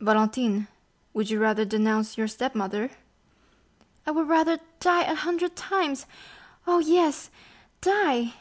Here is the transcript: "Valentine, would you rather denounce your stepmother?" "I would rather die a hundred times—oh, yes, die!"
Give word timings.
"Valentine, 0.00 0.66
would 1.14 1.30
you 1.30 1.38
rather 1.38 1.64
denounce 1.64 2.18
your 2.18 2.26
stepmother?" 2.26 2.90
"I 4.04 4.10
would 4.10 4.26
rather 4.26 4.58
die 4.80 5.04
a 5.04 5.14
hundred 5.14 5.54
times—oh, 5.54 6.80
yes, 6.80 7.30
die!" 7.82 8.34